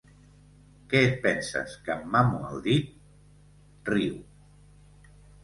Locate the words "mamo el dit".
2.15-2.89